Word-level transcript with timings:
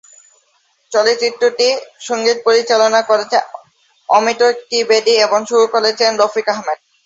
চলচ্চিত্রটির 0.91 1.75
সঙ্গীত 2.07 2.37
পরিচালনা 2.47 3.01
করেছেন 3.09 3.43
অমিত 4.09 4.41
ত্রিবেদী 4.61 5.13
এবং 5.25 5.39
সুর 5.49 5.63
করেছেন 5.75 6.11
রফিক 6.21 6.47
আহমেদ। 6.53 6.79